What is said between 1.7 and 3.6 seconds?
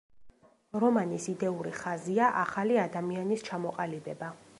ხაზია, ახალი ადამიანის